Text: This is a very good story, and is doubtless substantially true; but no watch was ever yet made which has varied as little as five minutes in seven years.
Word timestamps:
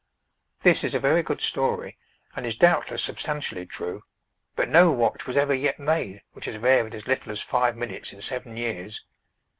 This 0.61 0.83
is 0.83 0.95
a 0.95 0.99
very 0.99 1.21
good 1.21 1.41
story, 1.41 1.95
and 2.35 2.43
is 2.43 2.55
doubtless 2.55 3.03
substantially 3.03 3.67
true; 3.67 4.01
but 4.55 4.67
no 4.67 4.89
watch 4.91 5.27
was 5.27 5.37
ever 5.37 5.53
yet 5.53 5.77
made 5.79 6.23
which 6.33 6.45
has 6.45 6.55
varied 6.55 6.95
as 6.95 7.05
little 7.05 7.31
as 7.31 7.39
five 7.43 7.77
minutes 7.77 8.11
in 8.11 8.19
seven 8.19 8.57
years. 8.57 9.05